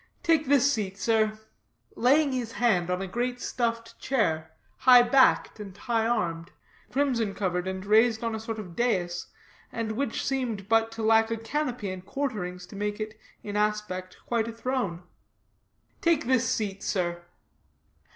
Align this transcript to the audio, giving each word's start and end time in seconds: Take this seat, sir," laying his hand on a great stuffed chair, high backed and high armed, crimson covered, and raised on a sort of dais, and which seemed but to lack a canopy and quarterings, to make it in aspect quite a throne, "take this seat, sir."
Take 0.23 0.47
this 0.47 0.73
seat, 0.73 0.97
sir," 0.97 1.37
laying 1.95 2.31
his 2.31 2.53
hand 2.53 2.89
on 2.89 3.03
a 3.03 3.07
great 3.07 3.39
stuffed 3.39 3.99
chair, 3.99 4.51
high 4.77 5.03
backed 5.03 5.59
and 5.59 5.77
high 5.77 6.07
armed, 6.07 6.49
crimson 6.91 7.35
covered, 7.35 7.67
and 7.67 7.85
raised 7.85 8.23
on 8.23 8.33
a 8.33 8.39
sort 8.39 8.57
of 8.57 8.75
dais, 8.75 9.27
and 9.71 9.91
which 9.91 10.25
seemed 10.25 10.67
but 10.67 10.91
to 10.93 11.03
lack 11.03 11.29
a 11.29 11.37
canopy 11.37 11.91
and 11.91 12.03
quarterings, 12.03 12.65
to 12.65 12.75
make 12.75 12.99
it 12.99 13.15
in 13.43 13.55
aspect 13.55 14.17
quite 14.25 14.47
a 14.47 14.51
throne, 14.51 15.03
"take 16.01 16.25
this 16.25 16.49
seat, 16.49 16.81
sir." 16.81 17.21